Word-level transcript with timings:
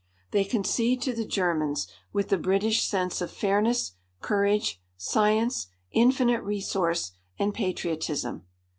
They 0.31 0.45
concede 0.45 1.03
to 1.03 1.13
the 1.13 1.25
Germans, 1.27 1.85
with 2.11 2.29
the 2.29 2.39
British 2.39 2.81
sense 2.87 3.21
of 3.21 3.29
fairness, 3.29 3.91
courage, 4.19 4.81
science, 4.97 5.67
infinite 5.91 6.41
resource 6.41 7.11
and 7.37 7.53
patriotism. 7.53 8.47